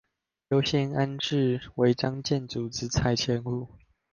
[0.49, 3.67] 優先安置違章建築之拆遷戶